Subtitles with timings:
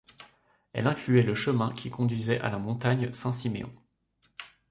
[0.73, 3.71] Elle incluait le chemin qui conduisait à la montagne Saint-Siméon.